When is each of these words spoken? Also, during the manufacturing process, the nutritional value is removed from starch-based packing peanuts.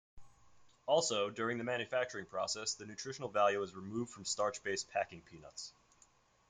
Also, 0.87 1.29
during 1.29 1.59
the 1.59 1.63
manufacturing 1.63 2.25
process, 2.25 2.73
the 2.73 2.87
nutritional 2.87 3.29
value 3.29 3.61
is 3.61 3.75
removed 3.75 4.09
from 4.09 4.25
starch-based 4.25 4.89
packing 4.89 5.21
peanuts. 5.21 5.73